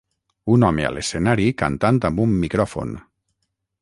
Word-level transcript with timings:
un 0.53 0.63
home 0.69 0.85
a 0.87 0.91
l'escenari 0.95 1.45
cantant 1.63 2.01
amb 2.11 2.23
un 2.25 2.35
micròfon. 2.47 2.97